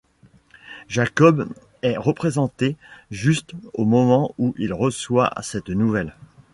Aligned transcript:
Jacob 0.87 1.53
est 1.83 1.95
représenté 1.95 2.75
juste 3.11 3.53
au 3.75 3.85
moment 3.85 4.33
où 4.39 4.55
il 4.57 4.73
reçoit 4.73 5.31
cette 5.43 5.69
nouvelle. 5.69 6.15